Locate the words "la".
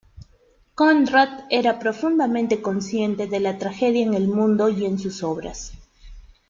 3.39-3.59